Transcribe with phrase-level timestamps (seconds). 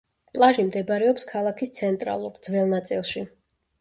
[0.35, 3.29] პლაჟი მდებარეობს ქალაქის ცენტრალურ, ძველ ნაწილში.